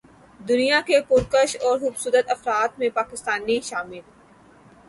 دنیا 0.39 0.79
کے 0.87 1.01
پرکشش 1.01 1.55
اور 1.61 1.79
خوبصورت 1.79 2.31
افراد 2.31 2.79
میں 2.79 2.89
پاکستانی 2.89 3.59
شامل 3.63 3.99